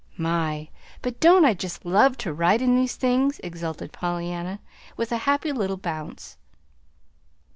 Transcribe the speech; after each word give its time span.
My! 0.17 0.69
but 1.03 1.19
don't 1.19 1.45
I 1.45 1.53
just 1.53 1.85
love 1.85 2.17
to 2.25 2.33
ride 2.33 2.63
in 2.63 2.75
these 2.75 2.95
things," 2.95 3.39
exulted 3.43 3.91
Pollyanna, 3.91 4.59
with 4.97 5.11
a 5.11 5.17
happy 5.29 5.51
little 5.51 5.77
bounce. 5.77 6.37